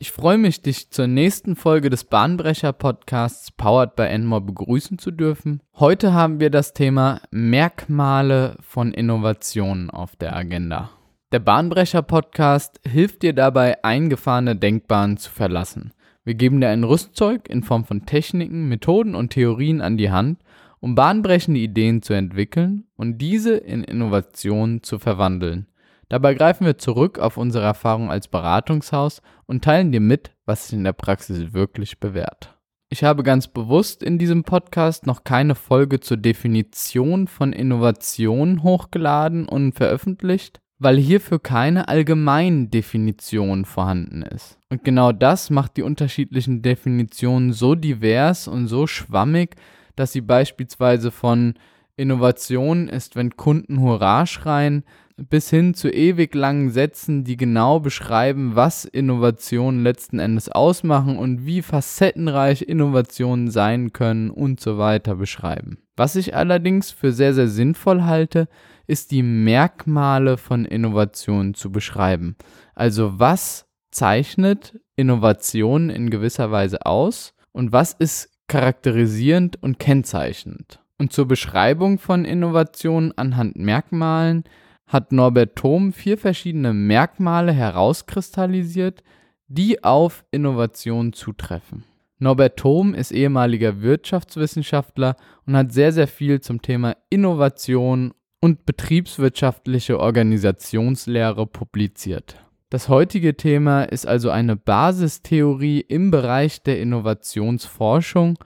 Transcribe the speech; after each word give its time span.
Ich 0.00 0.12
freue 0.12 0.38
mich, 0.38 0.62
dich 0.62 0.92
zur 0.92 1.08
nächsten 1.08 1.56
Folge 1.56 1.90
des 1.90 2.04
Bahnbrecher-Podcasts 2.04 3.50
Powered 3.50 3.96
by 3.96 4.04
Enmore 4.04 4.42
begrüßen 4.42 4.96
zu 4.96 5.10
dürfen. 5.10 5.60
Heute 5.74 6.12
haben 6.12 6.38
wir 6.38 6.50
das 6.50 6.72
Thema 6.72 7.20
Merkmale 7.32 8.56
von 8.60 8.92
Innovationen 8.94 9.90
auf 9.90 10.14
der 10.14 10.36
Agenda. 10.36 10.90
Der 11.32 11.40
Bahnbrecher-Podcast 11.40 12.78
hilft 12.86 13.24
dir 13.24 13.32
dabei, 13.32 13.82
eingefahrene 13.82 14.54
Denkbahnen 14.54 15.16
zu 15.16 15.32
verlassen. 15.32 15.92
Wir 16.22 16.34
geben 16.34 16.60
dir 16.60 16.68
ein 16.68 16.84
Rüstzeug 16.84 17.48
in 17.48 17.64
Form 17.64 17.84
von 17.84 18.06
Techniken, 18.06 18.68
Methoden 18.68 19.16
und 19.16 19.30
Theorien 19.30 19.80
an 19.80 19.96
die 19.96 20.12
Hand, 20.12 20.38
um 20.78 20.94
bahnbrechende 20.94 21.58
Ideen 21.58 22.02
zu 22.02 22.12
entwickeln 22.12 22.84
und 22.94 23.18
diese 23.18 23.56
in 23.56 23.82
Innovationen 23.82 24.84
zu 24.84 25.00
verwandeln. 25.00 25.66
Dabei 26.08 26.32
greifen 26.34 26.64
wir 26.64 26.78
zurück 26.78 27.18
auf 27.18 27.36
unsere 27.36 27.64
Erfahrung 27.64 28.10
als 28.10 28.28
Beratungshaus 28.28 29.20
und 29.46 29.62
teilen 29.62 29.92
dir 29.92 30.00
mit, 30.00 30.30
was 30.46 30.68
sich 30.68 30.78
in 30.78 30.84
der 30.84 30.94
Praxis 30.94 31.52
wirklich 31.52 32.00
bewährt. 32.00 32.56
Ich 32.90 33.04
habe 33.04 33.22
ganz 33.22 33.48
bewusst 33.48 34.02
in 34.02 34.18
diesem 34.18 34.44
Podcast 34.44 35.06
noch 35.06 35.22
keine 35.22 35.54
Folge 35.54 36.00
zur 36.00 36.16
Definition 36.16 37.26
von 37.26 37.52
Innovation 37.52 38.62
hochgeladen 38.62 39.46
und 39.46 39.72
veröffentlicht, 39.72 40.60
weil 40.78 40.96
hierfür 40.96 41.38
keine 41.38 41.88
allgemeine 41.88 42.68
Definition 42.68 43.66
vorhanden 43.66 44.22
ist. 44.22 44.58
Und 44.70 44.84
genau 44.84 45.12
das 45.12 45.50
macht 45.50 45.76
die 45.76 45.82
unterschiedlichen 45.82 46.62
Definitionen 46.62 47.52
so 47.52 47.74
divers 47.74 48.48
und 48.48 48.68
so 48.68 48.86
schwammig, 48.86 49.56
dass 49.94 50.12
sie 50.12 50.22
beispielsweise 50.22 51.10
von 51.10 51.54
Innovation 51.96 52.88
ist, 52.88 53.16
wenn 53.16 53.36
Kunden 53.36 53.80
Hurra 53.80 54.24
schreien, 54.24 54.84
bis 55.18 55.50
hin 55.50 55.74
zu 55.74 55.90
ewig 55.90 56.34
langen 56.34 56.70
Sätzen, 56.70 57.24
die 57.24 57.36
genau 57.36 57.80
beschreiben, 57.80 58.54
was 58.54 58.84
Innovationen 58.84 59.82
letzten 59.82 60.18
Endes 60.20 60.48
ausmachen 60.48 61.18
und 61.18 61.44
wie 61.44 61.62
facettenreich 61.62 62.62
Innovationen 62.62 63.50
sein 63.50 63.92
können 63.92 64.30
und 64.30 64.60
so 64.60 64.78
weiter 64.78 65.16
beschreiben. 65.16 65.78
Was 65.96 66.14
ich 66.14 66.36
allerdings 66.36 66.92
für 66.92 67.12
sehr, 67.12 67.34
sehr 67.34 67.48
sinnvoll 67.48 68.04
halte, 68.04 68.48
ist 68.86 69.10
die 69.10 69.24
Merkmale 69.24 70.36
von 70.36 70.64
Innovationen 70.64 71.54
zu 71.54 71.72
beschreiben. 71.72 72.36
Also 72.74 73.18
was 73.18 73.66
zeichnet 73.90 74.78
Innovationen 74.94 75.90
in 75.90 76.10
gewisser 76.10 76.50
Weise 76.52 76.86
aus 76.86 77.34
und 77.52 77.72
was 77.72 77.92
ist 77.92 78.30
charakterisierend 78.46 79.60
und 79.62 79.78
kennzeichnend. 79.78 80.80
Und 80.98 81.12
zur 81.12 81.26
Beschreibung 81.26 81.98
von 81.98 82.24
Innovationen 82.24 83.16
anhand 83.16 83.56
Merkmalen 83.56 84.44
hat 84.88 85.12
Norbert 85.12 85.56
Thom 85.56 85.92
vier 85.92 86.18
verschiedene 86.18 86.72
Merkmale 86.72 87.52
herauskristallisiert, 87.52 89.04
die 89.46 89.84
auf 89.84 90.24
Innovation 90.30 91.12
zutreffen. 91.12 91.84
Norbert 92.18 92.58
Thom 92.58 92.94
ist 92.94 93.12
ehemaliger 93.12 93.80
Wirtschaftswissenschaftler 93.80 95.14
und 95.46 95.56
hat 95.56 95.72
sehr, 95.72 95.92
sehr 95.92 96.08
viel 96.08 96.40
zum 96.40 96.62
Thema 96.62 96.96
Innovation 97.10 98.12
und 98.40 98.66
betriebswirtschaftliche 98.66 100.00
Organisationslehre 100.00 101.46
publiziert. 101.46 102.36
Das 102.70 102.88
heutige 102.88 103.36
Thema 103.36 103.84
ist 103.84 104.06
also 104.06 104.30
eine 104.30 104.56
Basistheorie 104.56 105.80
im 105.80 106.10
Bereich 106.10 106.62
der 106.62 106.80
Innovationsforschung. 106.80 108.38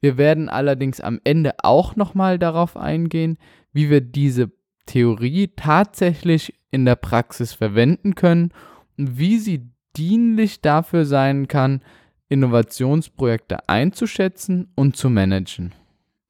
Wir 0.00 0.16
werden 0.16 0.48
allerdings 0.48 1.00
am 1.00 1.20
Ende 1.24 1.52
auch 1.62 1.96
nochmal 1.96 2.38
darauf 2.38 2.76
eingehen, 2.76 3.38
wie 3.72 3.90
wir 3.90 4.00
diese 4.00 4.50
Theorie 4.88 5.52
tatsächlich 5.54 6.54
in 6.70 6.84
der 6.84 6.96
Praxis 6.96 7.52
verwenden 7.52 8.14
können 8.14 8.52
und 8.96 9.18
wie 9.18 9.38
sie 9.38 9.68
dienlich 9.96 10.60
dafür 10.60 11.04
sein 11.04 11.46
kann, 11.46 11.82
Innovationsprojekte 12.28 13.68
einzuschätzen 13.68 14.72
und 14.74 14.96
zu 14.96 15.10
managen. 15.10 15.74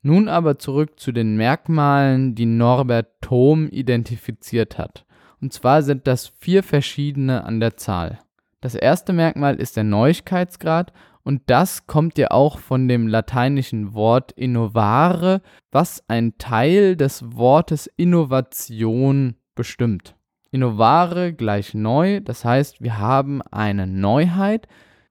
Nun 0.03 0.29
aber 0.29 0.59
zurück 0.59 0.99
zu 1.01 1.13
den 1.13 1.37
Merkmalen, 1.37 2.35
die 2.35 2.47
Norbert 2.47 3.21
Thom 3.21 3.69
identifiziert 3.69 4.79
hat. 4.79 5.05
Und 5.41 5.53
zwar 5.53 5.83
sind 5.83 6.07
das 6.07 6.29
vier 6.39 6.63
verschiedene 6.63 7.45
an 7.45 7.61
der 7.61 7.77
Zahl. 7.77 8.19
Das 8.61 8.75
erste 8.75 9.13
Merkmal 9.13 9.57
ist 9.57 9.77
der 9.77 9.85
Neuigkeitsgrad 9.85 10.93
und 11.29 11.43
das 11.45 11.87
kommt 11.87 12.17
ja 12.17 12.31
auch 12.31 12.59
von 12.59 12.89
dem 12.89 13.07
lateinischen 13.07 13.93
Wort 13.93 14.33
innovare, 14.33 15.43
was 15.71 16.03
ein 16.09 16.39
Teil 16.39 16.97
des 16.97 17.23
Wortes 17.37 17.87
Innovation 17.99 19.35
bestimmt. 19.55 20.17
Innovare 20.53 21.35
gleich 21.35 21.75
neu, 21.75 22.21
das 22.21 22.47
heißt, 22.47 22.83
wir 22.83 22.97
haben 22.97 23.43
eine 23.43 23.87
Neuheit, 23.87 24.69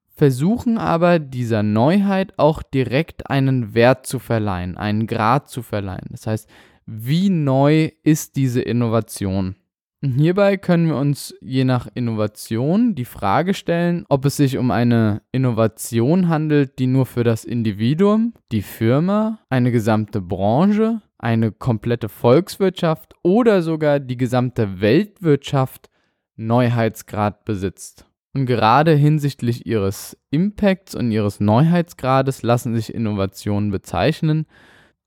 versuchen 0.08 0.76
aber 0.76 1.20
dieser 1.20 1.62
Neuheit 1.62 2.36
auch 2.36 2.64
direkt 2.64 3.30
einen 3.30 3.72
Wert 3.74 4.04
zu 4.04 4.18
verleihen, 4.18 4.76
einen 4.76 5.06
Grad 5.06 5.48
zu 5.48 5.62
verleihen. 5.62 6.08
Das 6.10 6.26
heißt, 6.26 6.48
wie 6.84 7.30
neu 7.30 7.92
ist 8.02 8.34
diese 8.34 8.60
Innovation? 8.60 9.54
Hierbei 10.00 10.56
können 10.56 10.86
wir 10.86 10.96
uns 10.96 11.34
je 11.40 11.64
nach 11.64 11.88
Innovation 11.92 12.94
die 12.94 13.04
Frage 13.04 13.52
stellen, 13.52 14.04
ob 14.08 14.24
es 14.26 14.36
sich 14.36 14.56
um 14.56 14.70
eine 14.70 15.22
Innovation 15.32 16.28
handelt, 16.28 16.78
die 16.78 16.86
nur 16.86 17.04
für 17.04 17.24
das 17.24 17.44
Individuum, 17.44 18.32
die 18.52 18.62
Firma, 18.62 19.40
eine 19.48 19.72
gesamte 19.72 20.20
Branche, 20.20 21.02
eine 21.18 21.50
komplette 21.50 22.08
Volkswirtschaft 22.08 23.14
oder 23.24 23.60
sogar 23.62 23.98
die 23.98 24.16
gesamte 24.16 24.80
Weltwirtschaft 24.80 25.90
Neuheitsgrad 26.36 27.44
besitzt. 27.44 28.06
Und 28.34 28.46
gerade 28.46 28.94
hinsichtlich 28.94 29.66
ihres 29.66 30.16
Impacts 30.30 30.94
und 30.94 31.10
ihres 31.10 31.40
Neuheitsgrades 31.40 32.44
lassen 32.44 32.72
sich 32.72 32.94
Innovationen 32.94 33.72
bezeichnen, 33.72 34.46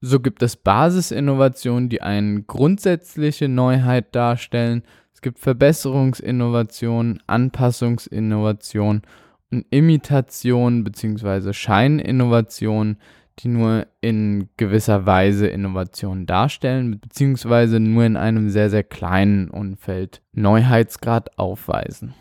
so 0.01 0.19
gibt 0.19 0.41
es 0.41 0.55
Basisinnovationen, 0.55 1.87
die 1.87 2.01
eine 2.01 2.41
grundsätzliche 2.41 3.47
Neuheit 3.47 4.15
darstellen. 4.15 4.83
Es 5.13 5.21
gibt 5.21 5.37
Verbesserungsinnovationen, 5.37 7.21
Anpassungsinnovationen 7.27 9.03
und 9.51 9.65
Imitation 9.69 10.83
bzw. 10.83 11.53
Scheininnovationen, 11.53 12.97
die 13.39 13.47
nur 13.47 13.85
in 14.01 14.49
gewisser 14.57 15.05
Weise 15.05 15.47
Innovationen 15.47 16.25
darstellen, 16.25 16.99
beziehungsweise 16.99 17.79
nur 17.79 18.03
in 18.03 18.17
einem 18.17 18.49
sehr, 18.49 18.71
sehr 18.71 18.83
kleinen 18.83 19.49
Umfeld 19.49 20.21
Neuheitsgrad 20.33 21.37
aufweisen. 21.37 22.15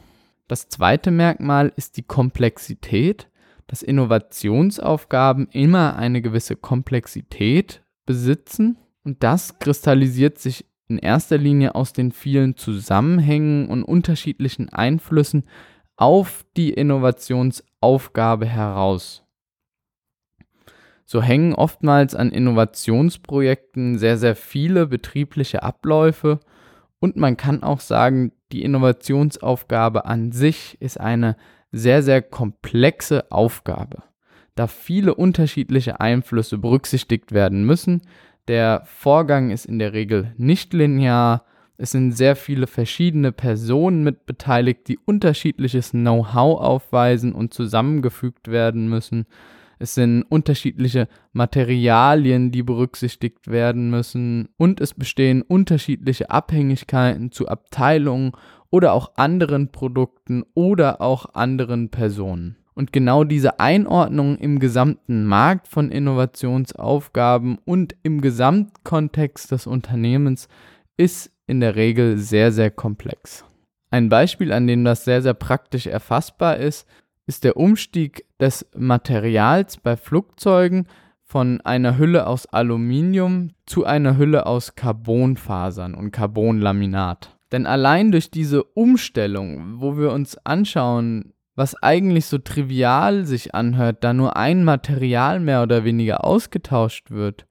Das 0.48 0.68
zweite 0.68 1.10
Merkmal 1.10 1.72
ist 1.76 1.96
die 1.96 2.02
Komplexität 2.02 3.29
dass 3.70 3.82
Innovationsaufgaben 3.82 5.46
immer 5.52 5.94
eine 5.94 6.22
gewisse 6.22 6.56
Komplexität 6.56 7.84
besitzen 8.04 8.78
und 9.04 9.22
das 9.22 9.60
kristallisiert 9.60 10.38
sich 10.40 10.66
in 10.88 10.98
erster 10.98 11.38
Linie 11.38 11.76
aus 11.76 11.92
den 11.92 12.10
vielen 12.10 12.56
Zusammenhängen 12.56 13.68
und 13.68 13.84
unterschiedlichen 13.84 14.70
Einflüssen 14.70 15.44
auf 15.94 16.44
die 16.56 16.70
Innovationsaufgabe 16.70 18.44
heraus. 18.44 19.22
So 21.04 21.22
hängen 21.22 21.54
oftmals 21.54 22.16
an 22.16 22.32
Innovationsprojekten 22.32 23.98
sehr, 23.98 24.18
sehr 24.18 24.34
viele 24.34 24.88
betriebliche 24.88 25.62
Abläufe 25.62 26.40
und 26.98 27.14
man 27.14 27.36
kann 27.36 27.62
auch 27.62 27.78
sagen, 27.78 28.32
die 28.50 28.64
Innovationsaufgabe 28.64 30.06
an 30.06 30.32
sich 30.32 30.76
ist 30.80 30.98
eine 30.98 31.36
sehr, 31.72 32.02
sehr 32.02 32.22
komplexe 32.22 33.30
Aufgabe, 33.30 34.02
da 34.54 34.66
viele 34.66 35.14
unterschiedliche 35.14 36.00
Einflüsse 36.00 36.58
berücksichtigt 36.58 37.32
werden 37.32 37.64
müssen. 37.64 38.02
Der 38.48 38.82
Vorgang 38.84 39.50
ist 39.50 39.66
in 39.66 39.78
der 39.78 39.92
Regel 39.92 40.32
nicht 40.36 40.72
linear. 40.72 41.44
Es 41.76 41.92
sind 41.92 42.12
sehr 42.12 42.36
viele 42.36 42.66
verschiedene 42.66 43.32
Personen 43.32 44.02
mit 44.02 44.26
beteiligt, 44.26 44.88
die 44.88 44.98
unterschiedliches 44.98 45.92
Know-how 45.92 46.60
aufweisen 46.60 47.32
und 47.32 47.54
zusammengefügt 47.54 48.48
werden 48.48 48.88
müssen. 48.88 49.26
Es 49.82 49.94
sind 49.94 50.24
unterschiedliche 50.24 51.08
Materialien, 51.32 52.50
die 52.50 52.62
berücksichtigt 52.62 53.48
werden 53.48 53.88
müssen. 53.88 54.50
Und 54.58 54.78
es 54.78 54.92
bestehen 54.92 55.40
unterschiedliche 55.40 56.30
Abhängigkeiten 56.30 57.32
zu 57.32 57.48
Abteilungen 57.48 58.32
oder 58.70 58.92
auch 58.92 59.12
anderen 59.16 59.72
Produkten 59.72 60.44
oder 60.54 61.00
auch 61.00 61.34
anderen 61.34 61.90
Personen. 61.90 62.56
Und 62.74 62.92
genau 62.92 63.24
diese 63.24 63.60
Einordnung 63.60 64.36
im 64.38 64.58
gesamten 64.58 65.24
Markt 65.24 65.68
von 65.68 65.90
Innovationsaufgaben 65.90 67.58
und 67.64 67.96
im 68.02 68.20
Gesamtkontext 68.20 69.50
des 69.50 69.66
Unternehmens 69.66 70.48
ist 70.96 71.32
in 71.46 71.60
der 71.60 71.76
Regel 71.76 72.16
sehr, 72.16 72.52
sehr 72.52 72.70
komplex. 72.70 73.44
Ein 73.90 74.08
Beispiel, 74.08 74.52
an 74.52 74.66
dem 74.66 74.84
das 74.84 75.04
sehr, 75.04 75.20
sehr 75.20 75.34
praktisch 75.34 75.86
erfassbar 75.86 76.58
ist, 76.58 76.86
ist 77.26 77.44
der 77.44 77.56
Umstieg 77.56 78.24
des 78.38 78.66
Materials 78.76 79.76
bei 79.76 79.96
Flugzeugen 79.96 80.86
von 81.24 81.60
einer 81.60 81.98
Hülle 81.98 82.26
aus 82.26 82.46
Aluminium 82.46 83.50
zu 83.66 83.84
einer 83.84 84.16
Hülle 84.16 84.46
aus 84.46 84.74
Carbonfasern 84.74 85.94
und 85.94 86.12
Carbonlaminat. 86.12 87.36
Denn 87.52 87.66
allein 87.66 88.12
durch 88.12 88.30
diese 88.30 88.62
Umstellung, 88.62 89.80
wo 89.80 89.96
wir 89.96 90.12
uns 90.12 90.36
anschauen, 90.44 91.32
was 91.56 91.80
eigentlich 91.82 92.26
so 92.26 92.38
trivial 92.38 93.26
sich 93.26 93.54
anhört, 93.54 94.04
da 94.04 94.12
nur 94.12 94.36
ein 94.36 94.64
Material 94.64 95.40
mehr 95.40 95.62
oder 95.62 95.84
weniger 95.84 96.24
ausgetauscht 96.24 97.10
wird, 97.10 97.46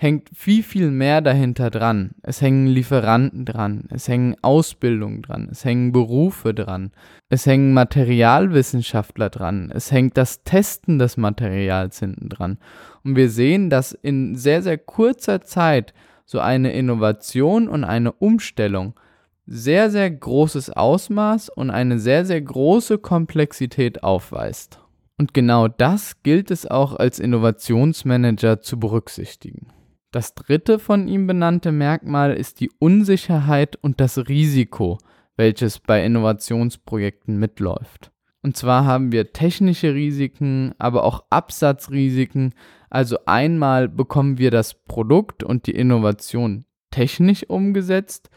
hängt 0.00 0.30
viel, 0.34 0.62
viel 0.62 0.90
mehr 0.90 1.20
dahinter 1.20 1.68
dran. 1.68 2.12
Es 2.22 2.40
hängen 2.40 2.66
Lieferanten 2.66 3.44
dran, 3.44 3.84
es 3.90 4.08
hängen 4.08 4.34
Ausbildungen 4.40 5.20
dran, 5.20 5.48
es 5.52 5.62
hängen 5.62 5.92
Berufe 5.92 6.54
dran, 6.54 6.90
es 7.28 7.44
hängen 7.44 7.74
Materialwissenschaftler 7.74 9.28
dran, 9.28 9.70
es 9.74 9.92
hängt 9.92 10.16
das 10.16 10.42
Testen 10.42 10.98
des 10.98 11.18
Materials 11.18 11.98
hinten 11.98 12.30
dran. 12.30 12.56
Und 13.04 13.14
wir 13.16 13.28
sehen, 13.28 13.68
dass 13.68 13.92
in 13.92 14.36
sehr, 14.36 14.62
sehr 14.62 14.78
kurzer 14.78 15.42
Zeit 15.42 15.92
so 16.24 16.40
eine 16.40 16.72
Innovation 16.72 17.68
und 17.68 17.84
eine 17.84 18.12
Umstellung 18.12 18.94
sehr, 19.52 19.90
sehr 19.90 20.08
großes 20.08 20.70
Ausmaß 20.70 21.48
und 21.48 21.70
eine 21.70 21.98
sehr, 21.98 22.24
sehr 22.24 22.40
große 22.40 22.98
Komplexität 22.98 24.04
aufweist. 24.04 24.78
Und 25.18 25.34
genau 25.34 25.66
das 25.66 26.22
gilt 26.22 26.52
es 26.52 26.70
auch 26.70 26.94
als 26.94 27.18
Innovationsmanager 27.18 28.60
zu 28.60 28.78
berücksichtigen. 28.78 29.66
Das 30.12 30.36
dritte 30.36 30.78
von 30.78 31.08
ihm 31.08 31.26
benannte 31.26 31.72
Merkmal 31.72 32.32
ist 32.32 32.60
die 32.60 32.70
Unsicherheit 32.78 33.76
und 33.82 34.00
das 34.00 34.18
Risiko, 34.28 34.98
welches 35.36 35.80
bei 35.80 36.04
Innovationsprojekten 36.04 37.36
mitläuft. 37.36 38.12
Und 38.42 38.56
zwar 38.56 38.84
haben 38.84 39.10
wir 39.10 39.32
technische 39.32 39.94
Risiken, 39.94 40.74
aber 40.78 41.02
auch 41.02 41.24
Absatzrisiken. 41.28 42.54
Also 42.88 43.18
einmal 43.26 43.88
bekommen 43.88 44.38
wir 44.38 44.52
das 44.52 44.74
Produkt 44.74 45.42
und 45.42 45.66
die 45.66 45.74
Innovation 45.74 46.64
technisch 46.92 47.44
umgesetzt, 47.48 48.30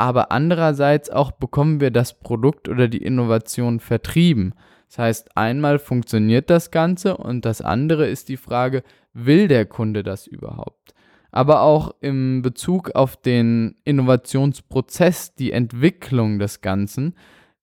aber 0.00 0.32
andererseits 0.32 1.10
auch 1.10 1.30
bekommen 1.30 1.80
wir 1.80 1.90
das 1.90 2.18
Produkt 2.18 2.68
oder 2.68 2.88
die 2.88 3.02
Innovation 3.02 3.80
vertrieben. 3.80 4.54
Das 4.88 4.98
heißt, 4.98 5.36
einmal 5.36 5.78
funktioniert 5.78 6.50
das 6.50 6.70
Ganze 6.70 7.16
und 7.16 7.44
das 7.44 7.62
andere 7.62 8.08
ist 8.08 8.28
die 8.28 8.36
Frage, 8.36 8.82
will 9.12 9.46
der 9.46 9.66
Kunde 9.66 10.02
das 10.02 10.26
überhaupt? 10.26 10.94
aber 11.32 11.62
auch 11.62 11.94
im 12.00 12.42
Bezug 12.42 12.94
auf 12.94 13.16
den 13.16 13.76
Innovationsprozess, 13.84 15.34
die 15.34 15.52
Entwicklung 15.52 16.38
des 16.38 16.60
Ganzen, 16.60 17.14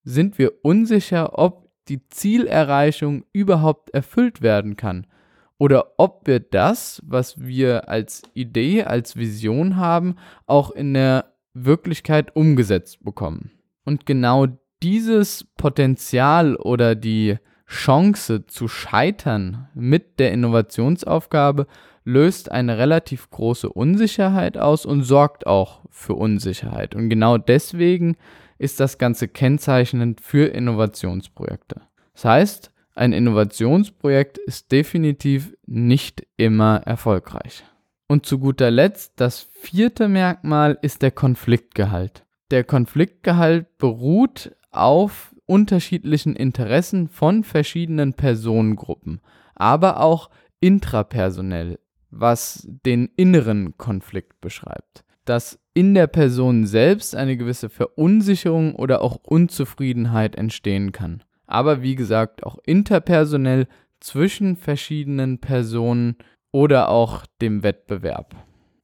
sind 0.03 0.37
wir 0.37 0.53
unsicher, 0.63 1.37
ob 1.37 1.69
die 1.89 2.07
Zielerreichung 2.09 3.25
überhaupt 3.33 3.89
erfüllt 3.91 4.41
werden 4.41 4.75
kann 4.75 5.07
oder 5.57 5.93
ob 5.97 6.27
wir 6.27 6.39
das, 6.39 7.01
was 7.05 7.41
wir 7.41 7.89
als 7.89 8.23
Idee, 8.33 8.83
als 8.83 9.15
Vision 9.15 9.75
haben, 9.75 10.15
auch 10.45 10.71
in 10.71 10.93
der 10.93 11.33
Wirklichkeit 11.65 12.35
umgesetzt 12.35 13.03
bekommen. 13.03 13.51
Und 13.85 14.05
genau 14.05 14.47
dieses 14.83 15.45
Potenzial 15.57 16.55
oder 16.55 16.95
die 16.95 17.37
Chance 17.67 18.45
zu 18.45 18.67
scheitern 18.67 19.67
mit 19.73 20.19
der 20.19 20.31
Innovationsaufgabe 20.31 21.67
löst 22.03 22.49
eine 22.51 22.77
relativ 22.77 23.29
große 23.29 23.69
Unsicherheit 23.69 24.57
aus 24.57 24.85
und 24.85 25.03
sorgt 25.03 25.45
auch 25.45 25.81
für 25.89 26.13
Unsicherheit. 26.13 26.95
Und 26.95 27.09
genau 27.09 27.37
deswegen 27.37 28.15
ist 28.57 28.79
das 28.79 28.97
Ganze 28.97 29.27
kennzeichnend 29.27 30.21
für 30.21 30.45
Innovationsprojekte. 30.45 31.81
Das 32.13 32.25
heißt, 32.25 32.71
ein 32.95 33.13
Innovationsprojekt 33.13 34.37
ist 34.37 34.71
definitiv 34.71 35.53
nicht 35.65 36.25
immer 36.37 36.77
erfolgreich. 36.85 37.63
Und 38.07 38.25
zu 38.25 38.39
guter 38.39 38.71
Letzt, 38.71 39.13
das 39.17 39.41
vierte 39.51 40.07
Merkmal 40.07 40.77
ist 40.81 41.01
der 41.01 41.11
Konfliktgehalt. 41.11 42.25
Der 42.51 42.63
Konfliktgehalt 42.63 43.77
beruht 43.77 44.55
auf 44.71 45.35
unterschiedlichen 45.45 46.35
Interessen 46.35 47.09
von 47.09 47.43
verschiedenen 47.43 48.13
Personengruppen, 48.13 49.21
aber 49.55 49.99
auch 49.99 50.29
intrapersonell 50.59 51.79
was 52.11 52.67
den 52.85 53.09
inneren 53.15 53.77
Konflikt 53.77 54.39
beschreibt. 54.41 55.03
Dass 55.25 55.59
in 55.73 55.93
der 55.93 56.07
Person 56.07 56.65
selbst 56.65 57.15
eine 57.15 57.37
gewisse 57.37 57.69
Verunsicherung 57.69 58.75
oder 58.75 59.01
auch 59.01 59.17
Unzufriedenheit 59.23 60.35
entstehen 60.35 60.91
kann. 60.91 61.23
Aber 61.45 61.81
wie 61.81 61.95
gesagt, 61.95 62.43
auch 62.43 62.57
interpersonell 62.65 63.67
zwischen 63.99 64.55
verschiedenen 64.55 65.39
Personen 65.39 66.15
oder 66.51 66.89
auch 66.89 67.25
dem 67.41 67.63
Wettbewerb. 67.63 68.35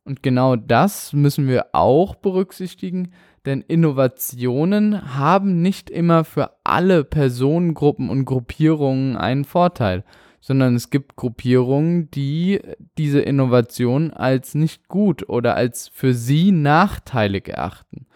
Und 0.06 0.22
genau 0.22 0.56
das 0.56 1.14
müssen 1.14 1.48
wir 1.48 1.68
auch 1.74 2.16
berücksichtigen, 2.16 3.14
denn 3.46 3.62
Innovationen 3.62 5.16
haben 5.18 5.62
nicht 5.62 5.90
immer 5.90 6.24
für 6.24 6.52
alle 6.64 7.04
Personengruppen 7.04 8.10
und 8.10 8.26
Gruppierungen 8.26 9.18
einen 9.18 9.46
Vorteil 9.46 10.04
sondern 10.44 10.76
es 10.76 10.90
gibt 10.90 11.16
Gruppierungen, 11.16 12.12
die 12.12 12.60
diese 12.98 13.22
Innovation 13.22 14.12
als 14.12 14.56
nicht 14.56 14.90
gut 14.90 15.30
oder 15.30 15.56
als 15.56 15.88
für 15.88 16.14
sie 16.14 16.52
nachteilig 16.52 17.48
erachten. 17.48 18.08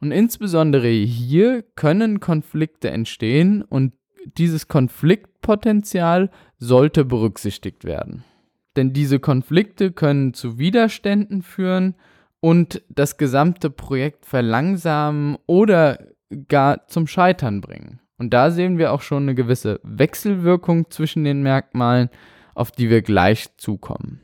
Und 0.00 0.10
insbesondere 0.10 0.88
hier 0.88 1.62
können 1.76 2.18
Konflikte 2.18 2.90
entstehen 2.90 3.62
und 3.62 3.92
dieses 4.36 4.66
Konfliktpotenzial 4.66 6.30
sollte 6.58 7.04
berücksichtigt 7.04 7.84
werden. 7.84 8.24
Denn 8.76 8.92
diese 8.92 9.18
Konflikte 9.18 9.90
können 9.90 10.34
zu 10.34 10.58
Widerständen 10.58 11.42
führen 11.42 11.94
und 12.40 12.82
das 12.88 13.16
gesamte 13.16 13.70
Projekt 13.70 14.26
verlangsamen 14.26 15.38
oder 15.46 15.98
gar 16.48 16.86
zum 16.86 17.06
Scheitern 17.06 17.60
bringen. 17.60 18.00
Und 18.18 18.32
da 18.32 18.50
sehen 18.50 18.78
wir 18.78 18.92
auch 18.92 19.02
schon 19.02 19.24
eine 19.24 19.34
gewisse 19.34 19.80
Wechselwirkung 19.82 20.90
zwischen 20.90 21.24
den 21.24 21.42
Merkmalen, 21.42 22.10
auf 22.54 22.70
die 22.70 22.90
wir 22.90 23.02
gleich 23.02 23.56
zukommen. 23.56 24.20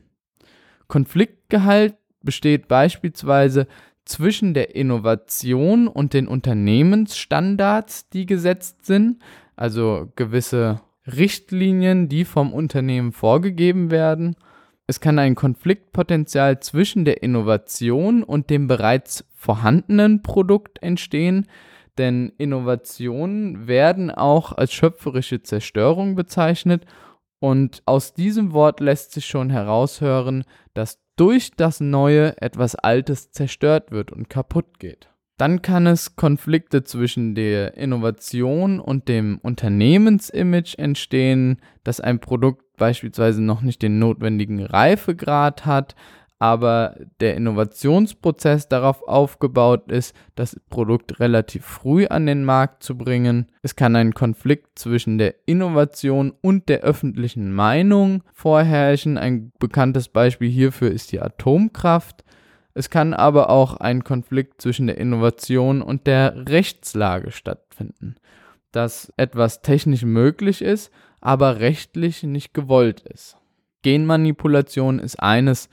Konfliktgehalt 0.87 1.95
besteht 2.21 2.67
beispielsweise 2.67 3.67
zwischen 4.05 4.53
der 4.53 4.75
Innovation 4.75 5.87
und 5.87 6.13
den 6.13 6.27
Unternehmensstandards, 6.27 8.09
die 8.09 8.25
gesetzt 8.25 8.85
sind, 8.85 9.21
also 9.55 10.11
gewisse 10.15 10.81
Richtlinien, 11.05 12.09
die 12.09 12.25
vom 12.25 12.53
Unternehmen 12.53 13.11
vorgegeben 13.11 13.91
werden. 13.91 14.35
Es 14.87 14.99
kann 14.99 15.19
ein 15.19 15.35
Konfliktpotenzial 15.35 16.59
zwischen 16.59 17.05
der 17.05 17.23
Innovation 17.23 18.23
und 18.23 18.49
dem 18.49 18.67
bereits 18.67 19.25
vorhandenen 19.33 20.21
Produkt 20.21 20.81
entstehen, 20.81 21.47
denn 21.97 22.31
Innovationen 22.37 23.67
werden 23.67 24.11
auch 24.11 24.51
als 24.51 24.73
schöpferische 24.73 25.43
Zerstörung 25.43 26.15
bezeichnet 26.15 26.85
und 27.39 27.83
aus 27.85 28.13
diesem 28.13 28.53
Wort 28.53 28.79
lässt 28.79 29.11
sich 29.11 29.25
schon 29.25 29.49
heraushören, 29.49 30.45
dass 30.73 31.01
durch 31.15 31.51
das 31.51 31.79
Neue 31.81 32.41
etwas 32.41 32.75
Altes 32.75 33.31
zerstört 33.31 33.91
wird 33.91 34.11
und 34.11 34.29
kaputt 34.29 34.79
geht. 34.79 35.12
Dann 35.43 35.61
kann 35.61 35.87
es 35.87 36.15
Konflikte 36.15 36.85
zwischen 36.85 37.35
der 37.35 37.75
Innovation 37.75 38.79
und 38.79 39.09
dem 39.09 39.39
Unternehmensimage 39.43 40.77
entstehen, 40.77 41.57
dass 41.83 41.99
ein 41.99 42.19
Produkt 42.19 42.63
beispielsweise 42.77 43.43
noch 43.43 43.61
nicht 43.61 43.81
den 43.81 43.99
notwendigen 43.99 44.63
Reifegrad 44.63 45.65
hat, 45.65 45.95
aber 46.39 46.95
der 47.19 47.35
Innovationsprozess 47.35 48.69
darauf 48.69 49.05
aufgebaut 49.05 49.91
ist, 49.91 50.15
das 50.35 50.57
Produkt 50.69 51.19
relativ 51.19 51.65
früh 51.65 52.05
an 52.07 52.25
den 52.25 52.45
Markt 52.45 52.81
zu 52.81 52.97
bringen. 52.97 53.51
Es 53.61 53.75
kann 53.75 53.97
ein 53.97 54.13
Konflikt 54.13 54.79
zwischen 54.79 55.17
der 55.17 55.35
Innovation 55.45 56.31
und 56.39 56.69
der 56.69 56.83
öffentlichen 56.83 57.51
Meinung 57.51 58.23
vorherrschen. 58.31 59.17
Ein 59.17 59.51
bekanntes 59.59 60.07
Beispiel 60.07 60.49
hierfür 60.49 60.89
ist 60.89 61.11
die 61.11 61.19
Atomkraft. 61.19 62.23
Es 62.73 62.89
kann 62.89 63.13
aber 63.13 63.49
auch 63.49 63.77
ein 63.77 64.03
Konflikt 64.03 64.61
zwischen 64.61 64.87
der 64.87 64.97
Innovation 64.97 65.81
und 65.81 66.07
der 66.07 66.47
Rechtslage 66.47 67.31
stattfinden, 67.31 68.15
dass 68.71 69.13
etwas 69.17 69.61
technisch 69.61 70.03
möglich 70.03 70.61
ist, 70.61 70.91
aber 71.21 71.59
rechtlich 71.59 72.23
nicht 72.23 72.53
gewollt 72.53 73.01
ist. 73.01 73.37
Genmanipulation 73.83 74.99
ist 74.99 75.19
eines 75.19 75.69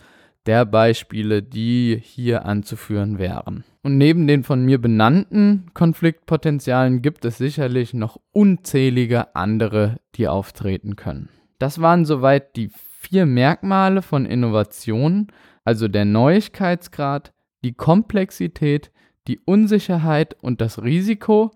der 0.47 0.65
Beispiele, 0.65 1.43
die 1.43 2.01
hier 2.03 2.45
anzuführen 2.45 3.19
wären. 3.19 3.65
Und 3.83 3.99
neben 3.99 4.27
den 4.27 4.43
von 4.43 4.65
mir 4.65 4.81
benannten 4.81 5.71
Konfliktpotenzialen 5.75 7.03
gibt 7.03 7.25
es 7.25 7.39
sicherlich 7.39 7.95
noch 7.95 8.19
unzählige 8.33 9.35
andere, 9.35 9.97
die 10.17 10.29
auftreten 10.29 10.97
können. 10.97 11.31
Das 11.59 11.81
waren 11.81 12.05
soweit 12.05 12.57
die 12.57 12.71
vier 13.01 13.27
Merkmale 13.27 14.03
von 14.03 14.27
Innovation, 14.27 15.29
also 15.71 15.87
der 15.87 16.05
Neuigkeitsgrad, 16.05 17.33
die 17.63 17.75
Komplexität, 17.75 18.91
die 19.29 19.39
Unsicherheit 19.39 20.35
und 20.43 20.61
das 20.61 20.83
Risiko 20.83 21.53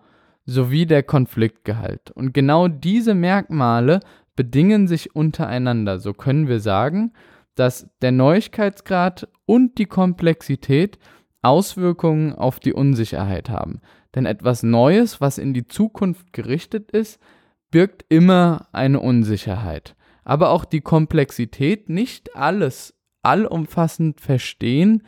sowie 0.47 0.87
der 0.87 1.03
Konfliktgehalt. 1.03 2.13
Und 2.13 2.33
genau 2.33 2.69
diese 2.69 3.17
Merkmale 3.17 3.99
bedingen 4.37 4.87
sich 4.87 5.17
untereinander, 5.17 5.99
so 5.99 6.13
können 6.13 6.47
wir 6.47 6.61
sagen, 6.61 7.13
dass 7.57 7.91
der 8.03 8.13
Neuigkeitsgrad 8.13 9.27
und 9.47 9.79
die 9.79 9.87
Komplexität 9.87 11.01
Auswirkungen 11.43 12.35
auf 12.35 12.61
die 12.61 12.73
Unsicherheit 12.73 13.51
haben. 13.51 13.81
Denn 14.15 14.27
etwas 14.27 14.63
Neues, 14.63 15.21
was 15.21 15.39
in 15.39 15.55
die 15.55 15.67
Zukunft 15.67 16.33
gerichtet 16.33 16.93
ist, 16.93 17.19
birgt 17.73 18.05
immer 18.09 18.69
eine 18.71 19.01
Unsicherheit. 19.01 19.97
Aber 20.23 20.51
auch 20.51 20.65
die 20.65 20.83
Komplexität, 20.83 21.89
nicht 21.89 22.37
alles 22.37 22.94
allumfassend 23.25 24.21
verstehen 24.21 25.03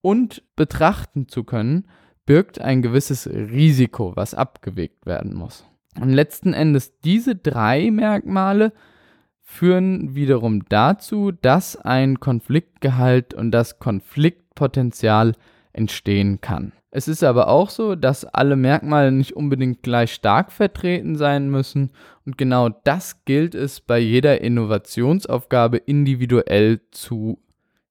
und 0.00 0.42
betrachten 0.56 1.28
zu 1.28 1.44
können, 1.44 1.86
birgt 2.26 2.60
ein 2.60 2.82
gewisses 2.82 3.26
Risiko, 3.26 4.12
was 4.14 4.34
abgewegt 4.34 5.06
werden 5.06 5.34
muss. 5.34 5.64
Und 6.00 6.10
letzten 6.10 6.52
Endes 6.52 6.98
diese 7.00 7.34
drei 7.34 7.90
Merkmale 7.90 8.72
führen 9.42 10.14
wiederum 10.14 10.64
dazu, 10.68 11.32
dass 11.32 11.76
ein 11.76 12.20
Konfliktgehalt 12.20 13.32
und 13.32 13.50
das 13.50 13.78
Konfliktpotenzial 13.78 15.32
entstehen 15.72 16.40
kann. 16.40 16.72
Es 16.90 17.08
ist 17.08 17.22
aber 17.22 17.48
auch 17.48 17.70
so, 17.70 17.94
dass 17.94 18.24
alle 18.24 18.56
Merkmale 18.56 19.12
nicht 19.12 19.34
unbedingt 19.34 19.82
gleich 19.82 20.12
stark 20.12 20.52
vertreten 20.52 21.16
sein 21.16 21.50
müssen 21.50 21.90
und 22.24 22.38
genau 22.38 22.68
das 22.68 23.24
gilt 23.24 23.54
es 23.54 23.80
bei 23.80 23.98
jeder 23.98 24.40
Innovationsaufgabe 24.40 25.78
individuell 25.78 26.80
zu 26.90 27.38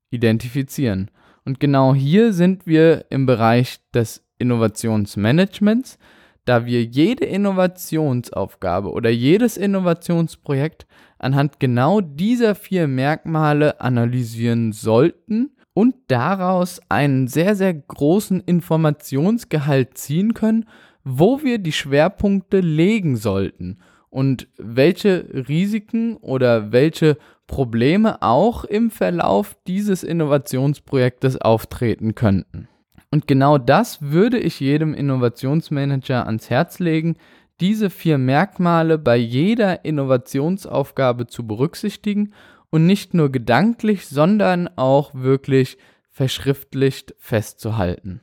identifizieren. 0.09 1.11
Und 1.45 1.59
genau 1.59 1.95
hier 1.95 2.33
sind 2.33 2.67
wir 2.67 3.05
im 3.09 3.25
Bereich 3.25 3.79
des 3.93 4.23
Innovationsmanagements, 4.37 5.97
da 6.45 6.65
wir 6.65 6.83
jede 6.83 7.25
Innovationsaufgabe 7.25 8.91
oder 8.91 9.09
jedes 9.09 9.57
Innovationsprojekt 9.57 10.87
anhand 11.19 11.59
genau 11.59 12.01
dieser 12.01 12.55
vier 12.55 12.87
Merkmale 12.87 13.81
analysieren 13.81 14.71
sollten 14.71 15.51
und 15.73 15.95
daraus 16.07 16.79
einen 16.89 17.27
sehr, 17.27 17.55
sehr 17.55 17.73
großen 17.73 18.41
Informationsgehalt 18.41 19.97
ziehen 19.97 20.33
können, 20.33 20.65
wo 21.03 21.43
wir 21.43 21.59
die 21.59 21.71
Schwerpunkte 21.71 22.61
legen 22.61 23.15
sollten 23.15 23.79
und 24.09 24.47
welche 24.57 25.27
Risiken 25.47 26.17
oder 26.17 26.71
welche 26.71 27.17
Probleme 27.47 28.21
auch 28.21 28.65
im 28.65 28.91
Verlauf 28.91 29.57
dieses 29.67 30.03
Innovationsprojektes 30.03 31.41
auftreten 31.41 32.13
könnten. 32.13 32.67
Und 33.09 33.27
genau 33.27 33.57
das 33.57 34.01
würde 34.01 34.37
ich 34.37 34.59
jedem 34.59 34.93
Innovationsmanager 34.93 36.27
ans 36.27 36.49
Herz 36.49 36.79
legen, 36.79 37.15
diese 37.59 37.89
vier 37.89 38.17
Merkmale 38.17 38.97
bei 38.97 39.15
jeder 39.15 39.85
Innovationsaufgabe 39.85 41.27
zu 41.27 41.47
berücksichtigen 41.47 42.33
und 42.69 42.85
nicht 42.85 43.13
nur 43.13 43.31
gedanklich, 43.31 44.07
sondern 44.07 44.69
auch 44.75 45.15
wirklich 45.15 45.77
verschriftlicht 46.09 47.15
festzuhalten. 47.17 48.21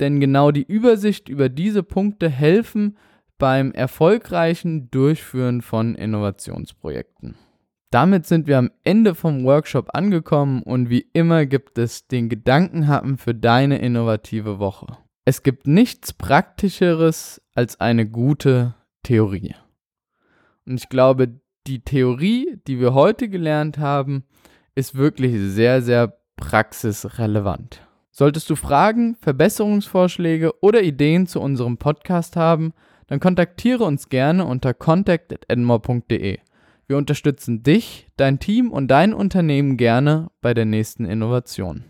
Denn 0.00 0.20
genau 0.20 0.50
die 0.50 0.64
Übersicht 0.64 1.28
über 1.28 1.48
diese 1.48 1.82
Punkte 1.82 2.28
helfen 2.28 2.98
beim 3.38 3.72
erfolgreichen 3.72 4.90
Durchführen 4.90 5.62
von 5.62 5.94
Innovationsprojekten. 5.94 7.36
Damit 7.96 8.26
sind 8.26 8.46
wir 8.46 8.58
am 8.58 8.70
Ende 8.84 9.14
vom 9.14 9.44
Workshop 9.44 9.88
angekommen 9.94 10.62
und 10.62 10.90
wie 10.90 11.08
immer 11.14 11.46
gibt 11.46 11.78
es 11.78 12.06
den 12.06 12.28
Gedankenhappen 12.28 13.16
für 13.16 13.34
deine 13.34 13.78
innovative 13.78 14.58
Woche. 14.58 14.98
Es 15.24 15.42
gibt 15.42 15.66
nichts 15.66 16.12
Praktischeres 16.12 17.40
als 17.54 17.80
eine 17.80 18.06
gute 18.06 18.74
Theorie. 19.02 19.54
Und 20.66 20.74
ich 20.74 20.90
glaube, 20.90 21.40
die 21.66 21.80
Theorie, 21.80 22.60
die 22.66 22.80
wir 22.80 22.92
heute 22.92 23.30
gelernt 23.30 23.78
haben, 23.78 24.24
ist 24.74 24.96
wirklich 24.96 25.34
sehr, 25.54 25.80
sehr 25.80 26.18
praxisrelevant. 26.36 27.80
Solltest 28.10 28.50
du 28.50 28.56
Fragen, 28.56 29.16
Verbesserungsvorschläge 29.22 30.52
oder 30.60 30.82
Ideen 30.82 31.26
zu 31.26 31.40
unserem 31.40 31.78
Podcast 31.78 32.36
haben, 32.36 32.74
dann 33.06 33.20
kontaktiere 33.20 33.84
uns 33.84 34.10
gerne 34.10 34.44
unter 34.44 34.74
contact@enmore.de. 34.74 36.40
Wir 36.88 36.96
unterstützen 36.96 37.64
dich, 37.64 38.06
dein 38.16 38.38
Team 38.38 38.70
und 38.70 38.88
dein 38.88 39.12
Unternehmen 39.12 39.76
gerne 39.76 40.28
bei 40.40 40.54
der 40.54 40.66
nächsten 40.66 41.04
Innovation. 41.04 41.84